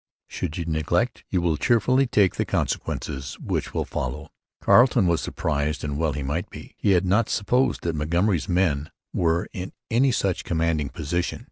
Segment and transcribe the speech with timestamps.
[0.27, 4.29] Should you Neglect You will Cherefully take the Consequences which will follow.
[4.59, 6.73] Carleton was surprised: and well he might be.
[6.79, 11.39] He had not supposed that Montgomery's men were in any such commanding position.